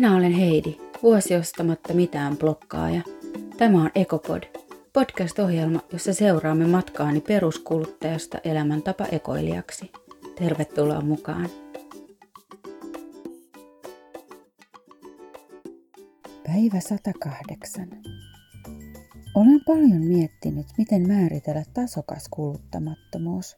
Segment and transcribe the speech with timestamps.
[0.00, 3.02] Minä olen Heidi, vuosi ostamatta mitään blokkaaja.
[3.58, 4.42] Tämä on Ekopod,
[4.92, 9.92] podcast-ohjelma, jossa seuraamme matkaani peruskuluttajasta elämäntapa ekoilijaksi.
[10.38, 11.48] Tervetuloa mukaan!
[16.46, 17.88] Päivä 108.
[19.34, 23.56] Olen paljon miettinyt, miten määritellä tasokas kuluttamattomuus.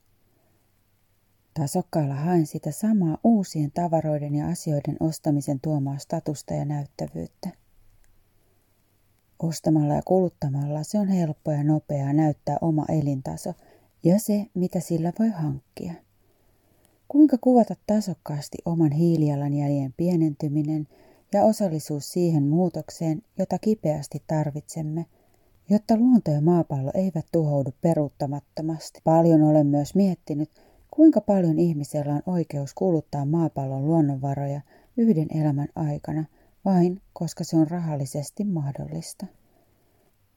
[1.54, 7.48] Tasokkaalla haen sitä samaa uusien tavaroiden ja asioiden ostamisen tuomaa statusta ja näyttävyyttä.
[9.38, 13.54] Ostamalla ja kuluttamalla se on helppoa ja nopeaa näyttää oma elintaso
[14.04, 15.92] ja se, mitä sillä voi hankkia.
[17.08, 20.88] Kuinka kuvata tasokkaasti oman hiilijalanjäljen pienentyminen
[21.32, 25.06] ja osallisuus siihen muutokseen, jota kipeästi tarvitsemme,
[25.70, 29.00] jotta luonto ja maapallo eivät tuhoudu peruuttamattomasti.
[29.04, 30.50] Paljon olen myös miettinyt,
[30.96, 34.60] Kuinka paljon ihmisellä on oikeus kuluttaa maapallon luonnonvaroja
[34.96, 36.24] yhden elämän aikana
[36.64, 39.26] vain koska se on rahallisesti mahdollista?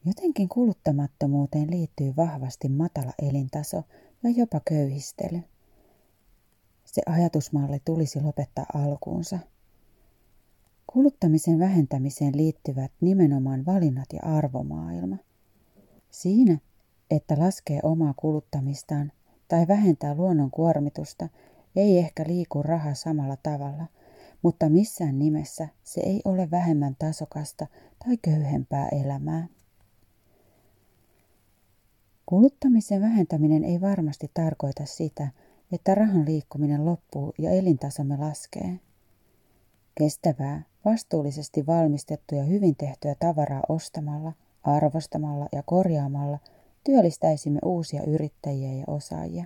[0.05, 3.83] Jotenkin kuluttamattomuuteen liittyy vahvasti matala elintaso
[4.23, 5.41] ja jopa köyhistely.
[6.85, 9.39] Se ajatusmalli tulisi lopettaa alkuunsa.
[10.87, 15.17] Kuluttamisen vähentämiseen liittyvät nimenomaan valinnat ja arvomaailma.
[16.09, 16.57] Siinä,
[17.11, 19.11] että laskee omaa kuluttamistaan
[19.47, 21.29] tai vähentää luonnon kuormitusta,
[21.75, 23.85] ei ehkä liiku raha samalla tavalla,
[24.41, 27.67] mutta missään nimessä se ei ole vähemmän tasokasta
[28.05, 29.47] tai köyhempää elämää.
[32.25, 35.27] Kuluttamisen vähentäminen ei varmasti tarkoita sitä,
[35.71, 38.79] että rahan liikkuminen loppuu ja elintasomme laskee.
[39.97, 46.39] Kestävää, vastuullisesti valmistettua ja hyvin tehtyä tavaraa ostamalla, arvostamalla ja korjaamalla–
[46.85, 49.45] työllistäisimme uusia yrittäjiä ja osaajia.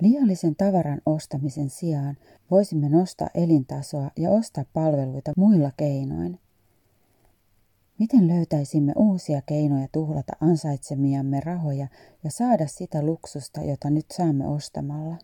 [0.00, 2.16] Liiallisen tavaran ostamisen sijaan
[2.50, 6.38] voisimme nostaa elintasoa ja ostaa palveluita muilla keinoin.
[7.98, 11.88] Miten löytäisimme uusia keinoja tuhlata ansaitsemiamme rahoja
[12.24, 15.16] ja saada sitä luksusta, jota nyt saamme ostamalla?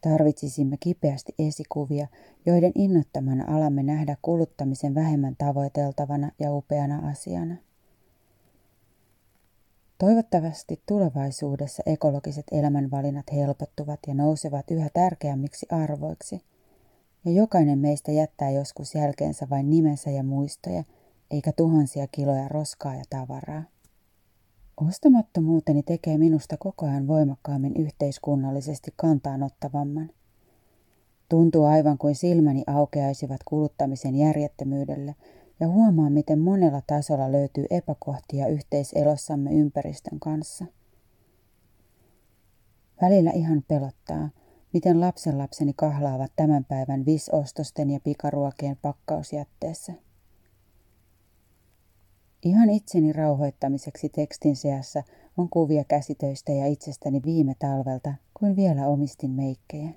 [0.00, 2.06] Tarvitsisimme kipeästi esikuvia,
[2.46, 7.56] joiden innottamana alamme nähdä kuluttamisen vähemmän tavoiteltavana ja upeana asiana.
[9.98, 16.40] Toivottavasti tulevaisuudessa ekologiset elämänvalinnat helpottuvat ja nousevat yhä tärkeämmiksi arvoiksi.
[17.24, 20.84] Ja jokainen meistä jättää joskus jälkeensä vain nimensä ja muistoja,
[21.30, 23.62] eikä tuhansia kiloja roskaa ja tavaraa.
[24.88, 30.10] Ostamattomuuteni tekee minusta koko ajan voimakkaammin yhteiskunnallisesti kantaanottavamman.
[31.28, 35.14] Tuntuu aivan kuin silmäni aukeaisivat kuluttamisen järjettömyydelle
[35.60, 40.64] ja huomaa, miten monella tasolla löytyy epäkohtia yhteiselossamme ympäristön kanssa.
[43.02, 44.30] Välillä ihan pelottaa,
[44.72, 49.92] miten lapsenlapseni kahlaavat tämän päivän visostosten ja pikaruokien pakkausjätteessä.
[52.42, 55.02] Ihan itseni rauhoittamiseksi tekstin seassa
[55.36, 59.90] on kuvia käsitöistä ja itsestäni viime talvelta, kuin vielä omistin meikkejä.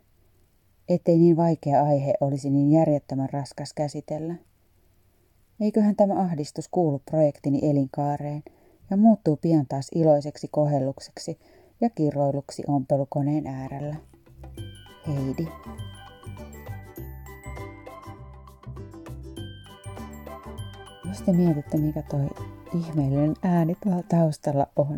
[0.89, 4.35] Ettei niin vaikea aihe olisi niin järjettömän raskas käsitellä.
[5.59, 8.43] Eiköhän tämä ahdistus kuulu projektini elinkaareen
[8.89, 11.39] ja muuttuu pian taas iloiseksi kohellukseksi
[11.81, 13.95] ja kirroiluksi ompelukoneen äärellä.
[15.07, 15.47] Heidi.
[21.07, 22.27] Jos te mietitte, mikä toi
[22.79, 24.97] ihmeellinen ääni tuolla taustalla on,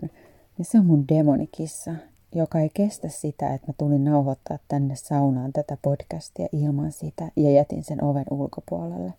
[0.58, 1.92] niin se on mun demonikissa,
[2.36, 7.52] joka ei kestä sitä, että mä tulin nauhoittaa tänne saunaan tätä podcastia ilman sitä ja
[7.52, 9.14] jätin sen oven ulkopuolelle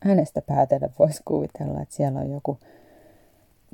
[0.00, 2.58] hänestä päätellä voisi kuvitella, että siellä on joku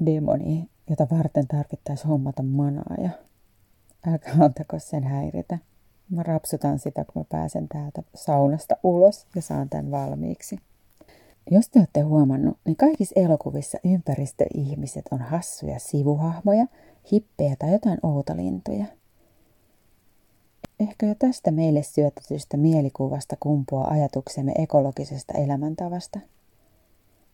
[0.06, 3.10] demoni, jota varten tarvittaisiin hommata manaa ja
[4.06, 5.58] älkää antako sen häiritä.
[6.10, 10.58] Mä rapsutan sitä, kun mä pääsen täältä saunasta ulos ja saan tämän valmiiksi.
[11.50, 16.66] Jos te olette huomannut, niin kaikissa elokuvissa ympäristöihmiset on hassuja sivuhahmoja,
[17.12, 18.84] hippejä tai jotain outolintuja–
[20.80, 26.18] Ehkä jo tästä meille syötetystä mielikuvasta kumpuaa ajatuksemme ekologisesta elämäntavasta.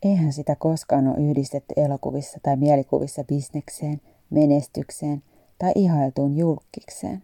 [0.02, 4.00] Eihän sitä koskaan ole yhdistetty elokuvissa tai mielikuvissa bisnekseen,
[4.30, 5.22] menestykseen
[5.58, 7.22] tai ihailtuun julkikseen.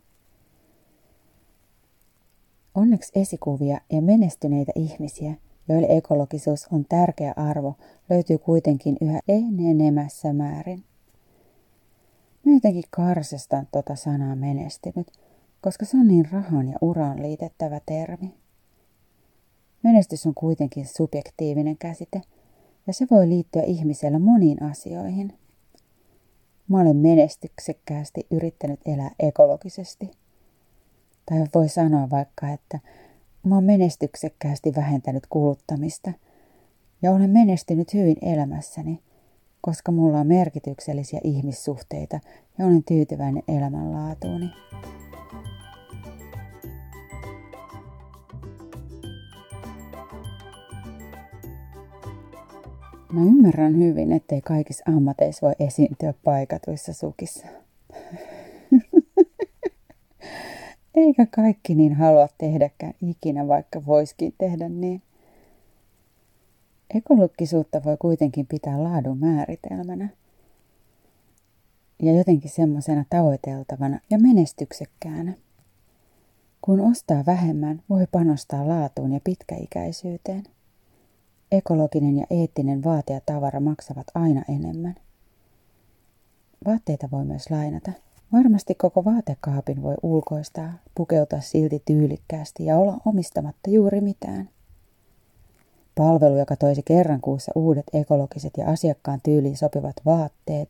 [2.74, 5.34] Onneksi esikuvia ja menestyneitä ihmisiä,
[5.68, 7.74] joille ekologisuus on tärkeä arvo,
[8.10, 10.84] löytyy kuitenkin yhä enenemässä määrin.
[12.44, 15.06] Mä jotenkin karsestan tota sanaa menestynyt–
[15.60, 18.34] koska se on niin rahan ja uraan liitettävä termi.
[19.82, 22.22] Menestys on kuitenkin subjektiivinen käsite,
[22.86, 25.32] ja se voi liittyä ihmisellä moniin asioihin.
[26.68, 30.10] Mä olen menestyksekkäästi yrittänyt elää ekologisesti.
[31.26, 32.78] Tai voi sanoa vaikka, että
[33.46, 36.12] Mä oon menestyksekkäästi vähentänyt kuluttamista
[37.02, 39.02] ja olen menestynyt hyvin elämässäni,
[39.60, 42.20] koska mulla on merkityksellisiä ihmissuhteita
[42.58, 44.50] ja olen tyytyväinen elämänlaatuuni.
[53.16, 57.46] Mä ymmärrän hyvin, ettei kaikissa ammateissa voi esiintyä paikatuissa sukissa.
[60.94, 65.02] Eikä kaikki niin halua tehdäkään ikinä, vaikka voiskin tehdä niin.
[66.94, 70.08] Ekologisuutta voi kuitenkin pitää laadun määritelmänä
[72.02, 75.32] ja jotenkin semmoisena tavoiteltavana ja menestyksekkäänä.
[76.60, 80.55] Kun ostaa vähemmän, voi panostaa laatuun ja pitkäikäisyyteen.
[81.52, 84.94] Ekologinen ja eettinen vaate ja tavara maksavat aina enemmän.
[86.66, 87.92] Vaatteita voi myös lainata.
[88.32, 94.48] Varmasti koko vaatekaapin voi ulkoistaa, pukeutua silti tyylikkäästi ja olla omistamatta juuri mitään.
[95.94, 100.68] Palvelu, joka toisi kerran kuussa uudet ekologiset ja asiakkaan tyyliin sopivat vaatteet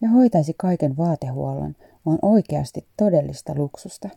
[0.00, 1.76] ja hoitaisi kaiken vaatehuollon,
[2.06, 4.08] on oikeasti todellista luksusta.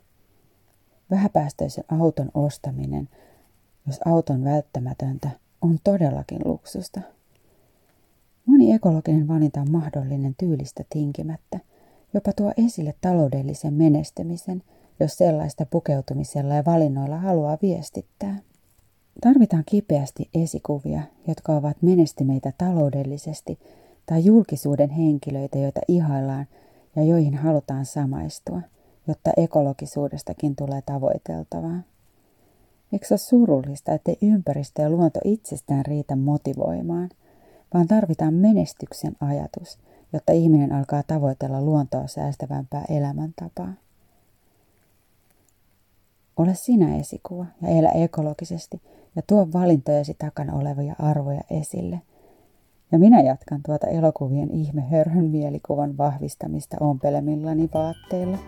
[1.10, 3.08] Vähäpäästöisen auton ostaminen,
[3.86, 5.30] jos auton välttämätöntä,
[5.62, 7.00] on todellakin luksusta.
[8.46, 11.58] Moni ekologinen valinta on mahdollinen tyylistä tinkimättä,
[12.14, 14.62] jopa tuo esille taloudellisen menestymisen,
[15.00, 18.36] jos sellaista pukeutumisella ja valinnoilla haluaa viestittää.
[19.20, 23.58] Tarvitaan kipeästi esikuvia, jotka ovat menestyneitä taloudellisesti
[24.06, 26.46] tai julkisuuden henkilöitä, joita ihaillaan
[26.96, 28.60] ja joihin halutaan samaistua,
[29.08, 31.80] jotta ekologisuudestakin tulee tavoiteltavaa.
[32.92, 37.08] Eikö ole surullista, että ympäristö ja luonto itsestään riitä motivoimaan,
[37.74, 39.78] vaan tarvitaan menestyksen ajatus,
[40.12, 43.72] jotta ihminen alkaa tavoitella luontoa säästävämpää elämäntapaa.
[46.36, 48.80] Ole sinä esikuva ja elä ekologisesti
[49.16, 52.00] ja tuo valintojesi takana olevia arvoja esille.
[52.92, 58.38] Ja minä jatkan tuota elokuvien ihmehörhön mielikuvan vahvistamista ompelemillani vaatteilla.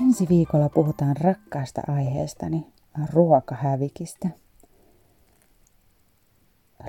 [0.00, 2.66] Ensi viikolla puhutaan rakkaasta aiheestani,
[3.12, 4.28] ruokahävikistä.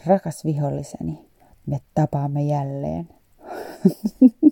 [0.05, 1.25] Rakas viholliseni,
[1.65, 3.09] me tapaamme jälleen.